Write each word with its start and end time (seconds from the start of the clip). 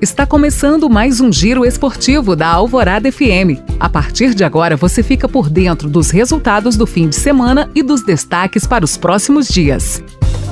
Está 0.00 0.26
começando 0.26 0.90
mais 0.90 1.22
um 1.22 1.32
giro 1.32 1.64
esportivo 1.64 2.36
da 2.36 2.48
Alvorada 2.48 3.10
FM. 3.10 3.64
A 3.80 3.88
partir 3.88 4.34
de 4.34 4.44
agora 4.44 4.76
você 4.76 5.02
fica 5.02 5.26
por 5.26 5.48
dentro 5.48 5.88
dos 5.88 6.10
resultados 6.10 6.76
do 6.76 6.86
fim 6.86 7.08
de 7.08 7.16
semana 7.16 7.70
e 7.74 7.82
dos 7.82 8.04
destaques 8.04 8.66
para 8.66 8.84
os 8.84 8.98
próximos 8.98 9.48
dias. 9.48 10.02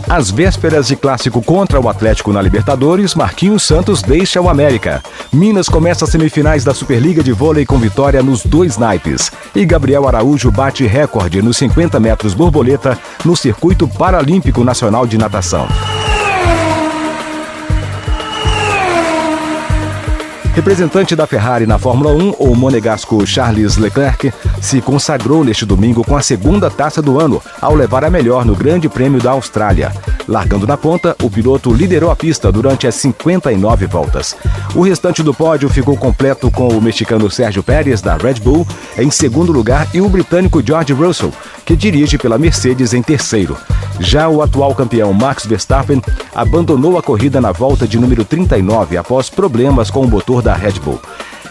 Às 0.09 0.31
vésperas 0.31 0.89
de 0.89 0.97
clássico 0.97 1.43
contra 1.43 1.79
o 1.79 1.91
Atlético 1.91 2.33
na 2.33 2.41
Libertadores, 2.41 3.15
Marquinhos 3.15 3.63
Santos 3.63 4.01
deixa 4.01 4.41
o 4.41 4.49
América. 4.49 5.03
Minas 5.31 5.69
começa 5.69 6.07
as 6.07 6.11
semifinais 6.11 6.65
da 6.65 6.73
Superliga 6.73 7.23
de 7.23 7.33
Vôlei 7.33 7.67
com 7.67 7.79
vitória 7.79 8.23
nos 8.23 8.45
dois 8.45 8.79
naipes. 8.79 9.31
E 9.55 9.65
Gabriel 9.67 10.09
Araújo 10.09 10.51
bate 10.51 10.87
recorde 10.87 11.43
nos 11.43 11.59
50 11.59 12.01
metros 12.01 12.33
borboleta 12.33 12.99
no 13.25 13.37
Circuito 13.37 13.87
Paralímpico 13.87 14.65
Nacional 14.65 15.07
de 15.07 15.19
Natação. 15.19 15.69
Representante 20.55 21.17
da 21.17 21.27
Ferrari 21.27 21.67
na 21.67 21.81
Fórmula 21.81 22.13
1, 22.13 22.37
o 22.39 22.55
monegasco 22.55 23.27
Charles 23.27 23.77
Leclerc 23.77 24.33
se 24.63 24.81
consagrou 24.81 25.43
neste 25.43 25.67
domingo 25.67 26.05
com 26.05 26.17
a 26.17 26.23
segunda 26.23 26.71
taça 26.71 27.03
do 27.03 27.19
ano, 27.19 27.43
ao 27.61 27.75
levar 27.75 28.05
a 28.05 28.11
melhor 28.11 28.45
no 28.45 28.55
Grande 28.55 28.89
Prêmio 28.89 29.21
da 29.21 29.33
Austrália. 29.33 29.93
Largando 30.29 30.65
na 30.65 30.77
ponta, 30.77 31.17
o 31.21 31.29
piloto 31.29 31.75
liderou 31.75 32.09
a 32.09 32.15
pista 32.15 32.53
durante 32.53 32.87
as 32.87 32.95
59 32.95 33.87
voltas. 33.87 34.37
O 34.77 34.83
restante 34.83 35.25
do 35.25 35.35
pódio 35.35 35.69
ficou 35.69 35.97
completo 35.97 36.49
com 36.53 36.69
o 36.69 36.81
mexicano 36.81 37.29
Sérgio 37.29 37.65
Pérez, 37.65 38.01
da 38.01 38.17
Red 38.17 38.35
Bull, 38.35 38.65
em 38.97 39.11
segundo 39.11 39.51
lugar, 39.51 39.89
e 39.93 40.01
o 40.01 40.09
britânico 40.09 40.65
George 40.65 40.93
Russell, 40.93 41.33
que 41.65 41.75
dirige 41.75 42.17
pela 42.17 42.39
Mercedes 42.39 42.95
em 42.95 43.03
terceiro. 43.03 43.57
Já 44.01 44.29
o 44.29 44.43
atual 44.43 44.75
campeão 44.75 45.13
Max 45.13 45.47
Verstappen 45.47 46.03
abandonou 46.35 46.99
a 46.99 47.03
corrida 47.03 47.41
na 47.41 47.53
volta 47.53 47.87
de 47.87 47.99
número 47.99 48.25
39 48.25 48.97
após 48.97 49.31
problemas 49.31 49.91
com 49.91 50.01
o 50.01 50.09
motor 50.09 50.43
da 50.43 50.55
Red 50.55 50.81
Bull. 50.81 51.01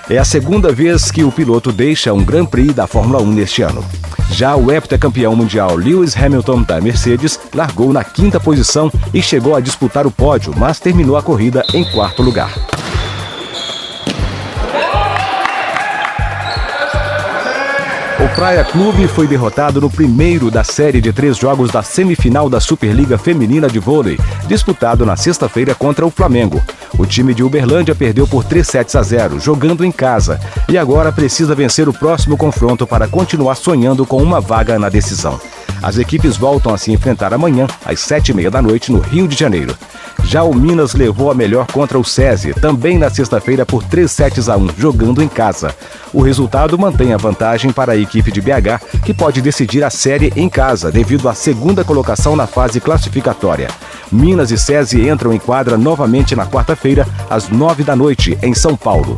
É 0.09 0.17
a 0.17 0.25
segunda 0.25 0.71
vez 0.71 1.09
que 1.09 1.23
o 1.23 1.31
piloto 1.31 1.71
deixa 1.71 2.13
um 2.13 2.23
Grand 2.23 2.45
Prix 2.45 2.73
da 2.73 2.85
Fórmula 2.85 3.21
1 3.21 3.25
neste 3.27 3.61
ano. 3.61 3.83
Já 4.31 4.55
o 4.55 4.71
heptacampeão 4.71 5.35
mundial 5.35 5.75
Lewis 5.75 6.17
Hamilton 6.17 6.63
da 6.63 6.81
Mercedes 6.81 7.39
largou 7.53 7.93
na 7.93 8.03
quinta 8.03 8.39
posição 8.39 8.91
e 9.13 9.21
chegou 9.21 9.55
a 9.55 9.61
disputar 9.61 10.05
o 10.05 10.11
pódio, 10.11 10.53
mas 10.57 10.79
terminou 10.79 11.15
a 11.15 11.23
corrida 11.23 11.63
em 11.73 11.83
quarto 11.85 12.21
lugar. 12.21 12.72
Praia 18.35 18.63
Clube 18.63 19.07
foi 19.07 19.27
derrotado 19.27 19.79
no 19.79 19.89
primeiro 19.89 20.49
da 20.49 20.63
série 20.63 20.99
de 20.99 21.13
três 21.13 21.37
jogos 21.37 21.71
da 21.71 21.83
semifinal 21.83 22.49
da 22.49 22.59
Superliga 22.59 23.17
Feminina 23.17 23.67
de 23.67 23.79
Vôlei, 23.79 24.19
disputado 24.47 25.05
na 25.05 25.15
sexta-feira 25.15 25.75
contra 25.75 26.05
o 26.05 26.09
Flamengo. 26.09 26.61
O 26.97 27.05
time 27.05 27.33
de 27.33 27.43
Uberlândia 27.43 27.93
perdeu 27.93 28.27
por 28.27 28.43
3 28.43 28.65
sets 28.67 28.95
a 28.95 29.03
0, 29.03 29.39
jogando 29.39 29.85
em 29.85 29.91
casa, 29.91 30.39
e 30.67 30.77
agora 30.77 31.11
precisa 31.11 31.55
vencer 31.55 31.87
o 31.87 31.93
próximo 31.93 32.35
confronto 32.35 32.87
para 32.87 33.07
continuar 33.07 33.55
sonhando 33.55 34.05
com 34.05 34.21
uma 34.21 34.41
vaga 34.41 34.77
na 34.79 34.89
decisão. 34.89 35.39
As 35.83 35.97
equipes 35.97 36.37
voltam 36.37 36.73
a 36.73 36.77
se 36.77 36.93
enfrentar 36.93 37.33
amanhã, 37.33 37.67
às 37.83 37.99
sete 37.99 38.29
e 38.29 38.33
meia 38.33 38.49
da 38.49 38.61
noite, 38.61 38.89
no 38.89 38.99
Rio 38.99 39.27
de 39.27 39.37
Janeiro. 39.37 39.75
Já 40.23 40.41
o 40.41 40.55
Minas 40.55 40.93
levou 40.93 41.29
a 41.29 41.35
melhor 41.35 41.67
contra 41.67 41.99
o 41.99 42.05
SESI, 42.05 42.53
também 42.53 42.97
na 42.97 43.09
sexta-feira 43.09 43.65
por 43.65 43.83
3 43.83 44.09
sets 44.09 44.47
a 44.47 44.55
1, 44.55 44.69
jogando 44.77 45.21
em 45.21 45.27
casa. 45.27 45.75
O 46.13 46.21
resultado 46.21 46.79
mantém 46.79 47.13
a 47.13 47.17
vantagem 47.17 47.73
para 47.73 47.91
a 47.91 47.97
equipe 47.97 48.31
de 48.31 48.39
BH, 48.39 49.03
que 49.03 49.13
pode 49.13 49.41
decidir 49.41 49.83
a 49.83 49.89
série 49.89 50.31
em 50.37 50.47
casa, 50.47 50.89
devido 50.89 51.27
à 51.27 51.33
segunda 51.33 51.83
colocação 51.83 52.33
na 52.33 52.47
fase 52.47 52.79
classificatória. 52.79 53.67
Minas 54.09 54.51
e 54.51 54.57
SESI 54.57 55.09
entram 55.09 55.33
em 55.33 55.39
quadra 55.39 55.77
novamente 55.77 56.33
na 56.33 56.47
quarta-feira, 56.47 57.05
às 57.29 57.49
nove 57.49 57.83
da 57.83 57.95
noite, 57.95 58.37
em 58.41 58.53
São 58.53 58.77
Paulo. 58.77 59.17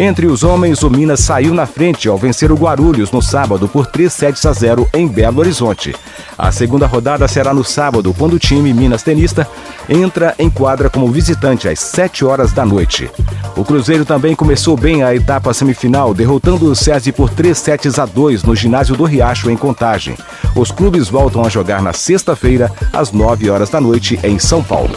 Entre 0.00 0.28
os 0.28 0.44
homens, 0.44 0.84
o 0.84 0.88
Minas 0.88 1.18
saiu 1.18 1.52
na 1.52 1.66
frente 1.66 2.08
ao 2.08 2.16
vencer 2.16 2.52
o 2.52 2.54
Guarulhos 2.54 3.10
no 3.10 3.20
sábado 3.20 3.66
por 3.66 3.84
3 3.84 4.12
sets 4.12 4.46
a 4.46 4.52
0 4.52 4.88
em 4.94 5.08
Belo 5.08 5.40
Horizonte. 5.40 5.92
A 6.38 6.52
segunda 6.52 6.86
rodada 6.86 7.26
será 7.26 7.52
no 7.52 7.64
sábado, 7.64 8.14
quando 8.16 8.34
o 8.34 8.38
time 8.38 8.72
Minas 8.72 9.02
Tenista 9.02 9.44
entra 9.88 10.36
em 10.38 10.48
quadra 10.48 10.88
como 10.88 11.10
visitante 11.10 11.68
às 11.68 11.80
7 11.80 12.24
horas 12.24 12.52
da 12.52 12.64
noite. 12.64 13.10
O 13.56 13.64
Cruzeiro 13.64 14.04
também 14.04 14.36
começou 14.36 14.76
bem 14.76 15.02
a 15.02 15.12
etapa 15.16 15.52
semifinal, 15.52 16.14
derrotando 16.14 16.70
o 16.70 16.76
SESI 16.76 17.10
por 17.10 17.28
3 17.28 17.58
sets 17.58 17.98
a 17.98 18.06
2 18.06 18.44
no 18.44 18.54
ginásio 18.54 18.94
do 18.94 19.02
Riacho, 19.02 19.50
em 19.50 19.56
Contagem. 19.56 20.16
Os 20.54 20.70
clubes 20.70 21.08
voltam 21.08 21.44
a 21.44 21.48
jogar 21.48 21.82
na 21.82 21.92
sexta-feira, 21.92 22.70
às 22.92 23.10
9 23.10 23.50
horas 23.50 23.68
da 23.68 23.80
noite, 23.80 24.16
em 24.22 24.38
São 24.38 24.62
Paulo. 24.62 24.96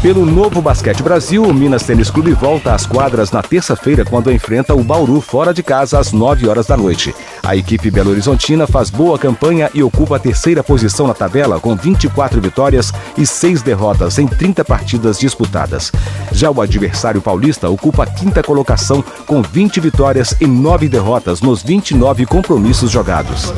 Pelo 0.00 0.24
Novo 0.24 0.62
Basquete 0.62 1.02
Brasil, 1.02 1.42
o 1.42 1.52
Minas 1.52 1.82
Tênis 1.82 2.08
Clube 2.08 2.32
volta 2.32 2.72
às 2.72 2.86
quadras 2.86 3.32
na 3.32 3.42
terça-feira 3.42 4.04
quando 4.04 4.30
enfrenta 4.30 4.72
o 4.72 4.84
Bauru 4.84 5.20
fora 5.20 5.52
de 5.52 5.60
casa 5.60 5.98
às 5.98 6.12
9 6.12 6.46
horas 6.46 6.66
da 6.66 6.76
noite. 6.76 7.12
A 7.42 7.56
equipe 7.56 7.90
Belo 7.90 8.12
Horizontina 8.12 8.64
faz 8.64 8.90
boa 8.90 9.18
campanha 9.18 9.68
e 9.74 9.82
ocupa 9.82 10.14
a 10.14 10.18
terceira 10.20 10.62
posição 10.62 11.08
na 11.08 11.14
tabela 11.14 11.58
com 11.58 11.74
24 11.74 12.40
vitórias 12.40 12.92
e 13.16 13.26
6 13.26 13.60
derrotas 13.62 14.18
em 14.18 14.28
30 14.28 14.64
partidas 14.64 15.18
disputadas. 15.18 15.90
Já 16.30 16.48
o 16.48 16.60
adversário 16.60 17.20
paulista 17.20 17.68
ocupa 17.68 18.04
a 18.04 18.06
quinta 18.06 18.40
colocação 18.40 19.04
com 19.26 19.42
20 19.42 19.80
vitórias 19.80 20.32
e 20.40 20.46
9 20.46 20.88
derrotas 20.88 21.40
nos 21.40 21.60
29 21.60 22.24
compromissos 22.24 22.90
jogados. 22.90 23.52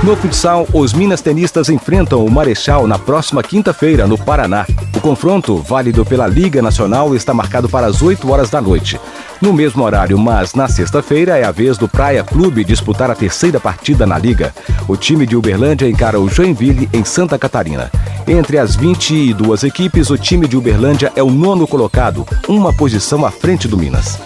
No 0.00 0.14
futsal, 0.14 0.66
os 0.72 0.92
Minas 0.92 1.20
Tenistas 1.20 1.68
enfrentam 1.68 2.24
o 2.24 2.30
Marechal 2.30 2.86
na 2.86 2.96
próxima 2.96 3.42
quinta-feira, 3.42 4.06
no 4.06 4.16
Paraná. 4.16 4.64
O 4.96 5.00
confronto, 5.00 5.56
válido 5.56 6.04
pela 6.04 6.26
Liga 6.28 6.62
Nacional, 6.62 7.16
está 7.16 7.34
marcado 7.34 7.68
para 7.68 7.88
as 7.88 8.00
8 8.00 8.30
horas 8.30 8.48
da 8.48 8.60
noite. 8.60 8.98
No 9.42 9.52
mesmo 9.52 9.82
horário, 9.82 10.16
mas 10.16 10.54
na 10.54 10.68
sexta-feira, 10.68 11.36
é 11.36 11.44
a 11.44 11.50
vez 11.50 11.76
do 11.76 11.88
Praia 11.88 12.22
Clube 12.22 12.64
disputar 12.64 13.10
a 13.10 13.14
terceira 13.14 13.58
partida 13.58 14.06
na 14.06 14.16
Liga. 14.16 14.54
O 14.86 14.96
time 14.96 15.26
de 15.26 15.36
Uberlândia 15.36 15.88
encara 15.88 16.20
o 16.20 16.28
Joinville 16.28 16.88
em 16.92 17.04
Santa 17.04 17.36
Catarina. 17.36 17.90
Entre 18.26 18.56
as 18.56 18.76
22 18.76 19.64
equipes, 19.64 20.10
o 20.10 20.16
time 20.16 20.46
de 20.46 20.56
Uberlândia 20.56 21.12
é 21.16 21.22
o 21.24 21.30
nono 21.30 21.66
colocado, 21.66 22.24
uma 22.46 22.72
posição 22.72 23.26
à 23.26 23.32
frente 23.32 23.66
do 23.66 23.76
Minas. 23.76 24.16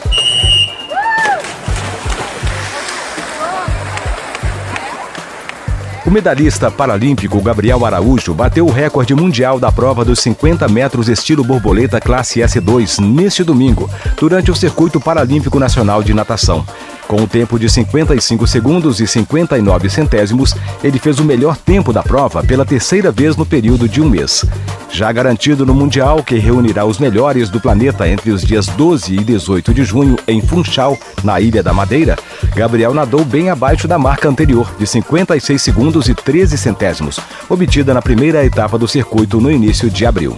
O 6.05 6.11
medalhista 6.11 6.69
paralímpico 6.69 7.41
Gabriel 7.41 7.87
Araújo 7.87 8.35
bateu 8.35 8.67
o 8.67 8.73
recorde 8.73 9.15
mundial 9.15 9.61
da 9.61 9.71
prova 9.71 10.05
dos 10.05 10.19
50 10.19 10.67
metros 10.67 11.09
estilo 11.09 11.45
borboleta 11.45 12.01
classe 12.01 12.41
S2 12.41 12.99
neste 12.99 13.45
domingo, 13.45 13.89
durante 14.19 14.51
o 14.51 14.55
Circuito 14.55 15.01
Paralímpico 15.01 15.61
Nacional 15.61 16.03
de 16.03 16.13
Natação. 16.13 16.67
Com 17.07 17.21
um 17.21 17.27
tempo 17.27 17.57
de 17.57 17.69
55 17.69 18.47
segundos 18.49 18.99
e 18.99 19.07
59 19.07 19.89
centésimos, 19.91 20.57
ele 20.83 20.99
fez 20.99 21.21
o 21.21 21.25
melhor 21.25 21.57
tempo 21.57 21.93
da 21.93 22.03
prova 22.03 22.43
pela 22.43 22.65
terceira 22.65 23.13
vez 23.13 23.37
no 23.37 23.47
período 23.47 23.89
de 23.89 24.01
um 24.01 24.09
mês. 24.09 24.45
Já 24.91 25.13
garantido 25.13 25.65
no 25.65 25.75
Mundial, 25.75 26.23
que 26.23 26.37
reunirá 26.37 26.84
os 26.84 26.99
melhores 26.99 27.49
do 27.49 27.61
planeta 27.61 28.09
entre 28.09 28.31
os 28.31 28.43
dias 28.43 28.67
12 28.67 29.15
e 29.15 29.25
18 29.25 29.73
de 29.73 29.84
junho 29.84 30.17
em 30.27 30.41
Funchal, 30.41 30.99
na 31.23 31.41
Ilha 31.41 31.63
da 31.63 31.73
Madeira, 31.73 32.17
Gabriel 32.55 32.93
nadou 32.93 33.25
bem 33.25 33.49
abaixo 33.49 33.89
da 33.89 33.99
marca 33.99 34.29
anterior, 34.29 34.75
de 34.79 34.87
56 34.87 35.61
segundos 35.61 36.09
e 36.09 36.15
13 36.15 36.59
centésimos, 36.59 37.19
obtida 37.49 37.95
na 37.95 38.03
primeira 38.03 38.45
etapa 38.45 38.79
do 38.79 38.87
circuito 38.87 39.41
no 39.41 39.51
início 39.51 39.91
de 39.91 40.05
abril. 40.05 40.37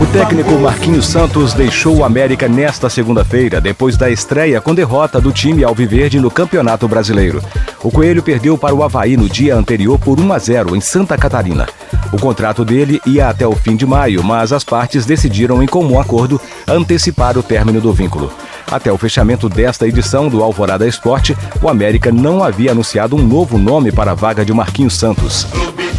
O 0.00 0.06
técnico 0.12 0.52
Marquinhos 0.58 1.06
Santos 1.06 1.54
deixou 1.54 1.98
o 1.98 2.04
América 2.04 2.48
nesta 2.48 2.90
segunda-feira, 2.90 3.60
depois 3.60 3.96
da 3.96 4.10
estreia 4.10 4.60
com 4.60 4.74
derrota 4.74 5.20
do 5.20 5.32
time 5.32 5.64
Alviverde 5.64 6.20
no 6.20 6.30
Campeonato 6.30 6.88
Brasileiro. 6.88 7.42
O 7.82 7.90
Coelho 7.90 8.22
perdeu 8.22 8.58
para 8.58 8.74
o 8.74 8.82
Havaí 8.82 9.16
no 9.16 9.28
dia 9.28 9.54
anterior 9.54 9.98
por 9.98 10.20
1 10.20 10.32
a 10.32 10.38
0 10.38 10.76
em 10.76 10.80
Santa 10.80 11.16
Catarina. 11.16 11.66
O 12.12 12.18
contrato 12.18 12.64
dele 12.64 13.00
ia 13.06 13.28
até 13.28 13.46
o 13.46 13.56
fim 13.56 13.74
de 13.74 13.86
maio, 13.86 14.22
mas 14.22 14.52
as 14.52 14.62
partes 14.62 15.06
decidiram, 15.06 15.62
em 15.62 15.66
comum 15.66 15.98
acordo, 15.98 16.38
antecipar 16.68 17.38
o 17.38 17.42
término 17.42 17.80
do 17.80 17.92
vínculo. 17.92 18.30
Até 18.70 18.92
o 18.92 18.98
fechamento 18.98 19.48
desta 19.48 19.88
edição 19.88 20.28
do 20.28 20.42
Alvorada 20.42 20.86
Esporte, 20.86 21.36
o 21.62 21.68
América 21.68 22.12
não 22.12 22.44
havia 22.44 22.72
anunciado 22.72 23.16
um 23.16 23.26
novo 23.26 23.56
nome 23.56 23.90
para 23.90 24.12
a 24.12 24.14
vaga 24.14 24.44
de 24.44 24.52
Marquinhos 24.52 24.96
Santos. 24.98 25.44
Clube 25.44 25.90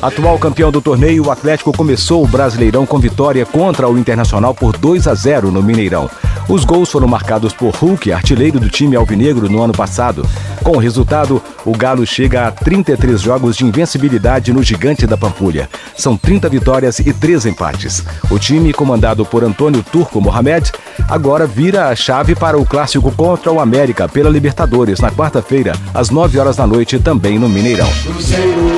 Atual 0.00 0.38
campeão 0.38 0.70
do 0.70 0.80
torneio, 0.80 1.26
o 1.26 1.30
Atlético 1.30 1.72
começou 1.72 2.22
o 2.22 2.26
Brasileirão 2.26 2.86
com 2.86 3.00
vitória 3.00 3.44
contra 3.44 3.88
o 3.88 3.98
Internacional 3.98 4.54
por 4.54 4.76
2 4.76 5.08
a 5.08 5.14
0 5.14 5.50
no 5.50 5.60
Mineirão. 5.60 6.08
Os 6.48 6.64
gols 6.64 6.88
foram 6.88 7.08
marcados 7.08 7.52
por 7.52 7.74
Hulk, 7.74 8.12
artilheiro 8.12 8.60
do 8.60 8.70
time 8.70 8.94
alvinegro 8.94 9.50
no 9.50 9.60
ano 9.60 9.72
passado. 9.72 10.24
Com 10.62 10.76
o 10.76 10.78
resultado, 10.78 11.42
o 11.64 11.76
Galo 11.76 12.06
chega 12.06 12.46
a 12.46 12.52
33 12.52 13.20
jogos 13.20 13.56
de 13.56 13.66
invencibilidade 13.66 14.52
no 14.52 14.62
Gigante 14.62 15.04
da 15.04 15.16
Pampulha. 15.16 15.68
São 15.96 16.16
30 16.16 16.48
vitórias 16.48 17.00
e 17.00 17.12
3 17.12 17.46
empates. 17.46 18.04
O 18.30 18.38
time, 18.38 18.72
comandado 18.72 19.26
por 19.26 19.42
Antônio 19.42 19.82
Turco 19.82 20.20
Mohamed, 20.20 20.70
agora 21.08 21.44
vira 21.44 21.88
a 21.88 21.96
chave 21.96 22.36
para 22.36 22.56
o 22.56 22.64
clássico 22.64 23.10
contra 23.10 23.50
o 23.50 23.58
América 23.58 24.08
pela 24.08 24.30
Libertadores 24.30 25.00
na 25.00 25.10
quarta-feira, 25.10 25.72
às 25.92 26.08
9 26.08 26.38
horas 26.38 26.56
da 26.56 26.66
noite, 26.68 27.00
também 27.00 27.36
no 27.36 27.48
Mineirão. 27.48 27.90
Cruzeiro, 28.04 28.76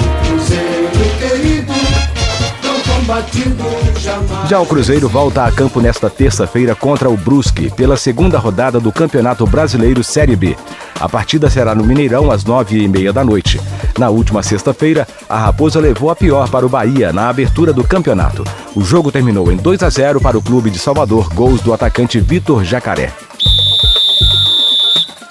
já 4.49 4.61
o 4.61 4.67
Cruzeiro 4.67 5.09
volta 5.09 5.45
a 5.45 5.51
campo 5.51 5.81
nesta 5.81 6.09
terça-feira 6.09 6.75
contra 6.75 7.11
o 7.11 7.17
Brusque, 7.17 7.71
pela 7.71 7.97
segunda 7.97 8.39
rodada 8.39 8.79
do 8.79 8.93
Campeonato 8.93 9.47
Brasileiro 9.47 10.05
Série 10.05 10.37
B. 10.37 10.57
A 10.99 11.09
partida 11.09 11.51
será 11.51 11.75
no 11.75 11.85
Mineirão 11.85 12.31
às 12.31 12.45
nove 12.45 12.79
e 12.79 12.87
meia 12.87 13.13
da 13.13 13.25
noite. 13.25 13.61
Na 13.99 14.11
última 14.11 14.43
sexta-feira, 14.43 15.09
a 15.29 15.39
Raposa 15.39 15.81
levou 15.81 16.11
a 16.11 16.17
pior 16.17 16.49
para 16.49 16.65
o 16.65 16.69
Bahia 16.69 17.13
na 17.13 17.29
abertura 17.29 17.73
do 17.73 17.83
campeonato. 17.83 18.45
O 18.77 18.83
jogo 18.83 19.11
terminou 19.11 19.51
em 19.51 19.57
2 19.57 19.83
a 19.83 19.91
0 19.91 20.21
para 20.21 20.39
o 20.39 20.43
clube 20.43 20.71
de 20.71 20.79
Salvador, 20.79 21.33
gols 21.35 21.61
do 21.61 21.73
atacante 21.73 22.21
Vitor 22.21 22.63
Jacaré. 22.63 23.13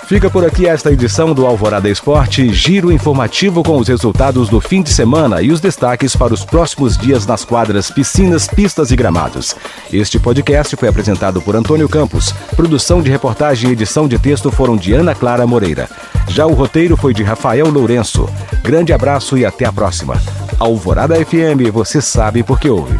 Fica 0.10 0.28
por 0.28 0.44
aqui 0.44 0.66
esta 0.66 0.92
edição 0.92 1.36
do 1.36 1.46
Alvorada 1.46 1.88
Esporte, 1.88 2.52
giro 2.52 2.92
informativo 2.92 3.62
com 3.62 3.78
os 3.78 3.88
resultados 3.88 4.50
do 4.50 4.60
fim 4.60 4.82
de 4.82 4.92
semana 4.92 5.40
e 5.40 5.52
os 5.52 5.62
destaques 5.62 6.16
para 6.16 6.34
os 6.34 6.44
próximos 6.44 6.98
dias 6.98 7.28
nas 7.28 7.46
quadras, 7.46 7.92
piscinas, 7.92 8.48
pistas 8.48 8.90
e 8.90 8.96
gramados. 8.96 9.56
Este 9.94 10.18
podcast 10.18 10.76
foi 10.76 10.90
apresentado 10.90 11.40
por 11.44 11.56
Antônio 11.56 11.88
Campos. 11.88 12.32
Produção 12.56 13.04
de 13.04 13.12
reportagem 13.12 13.70
e 13.70 13.74
edição 13.74 14.08
de 14.08 14.18
texto 14.18 14.50
foram 14.50 14.76
de 14.76 14.94
Ana 14.94 15.14
Clara 15.14 15.46
Moreira. 15.46 15.88
Já 16.28 16.48
o 16.48 16.56
roteiro 16.56 16.98
foi 16.98 17.14
de 17.14 17.22
Rafael 17.22 17.70
Lourenço. 17.70 18.28
Grande 18.64 18.92
abraço 18.92 19.38
e 19.38 19.46
até 19.46 19.66
a 19.66 19.72
próxima. 19.72 20.20
Alvorada 20.58 21.24
FM, 21.24 21.72
você 21.72 22.02
sabe 22.02 22.42
porque 22.42 22.68
ouve. 22.68 22.98